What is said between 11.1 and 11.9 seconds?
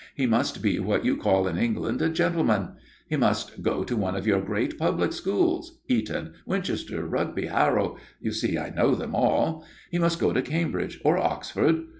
Oxford.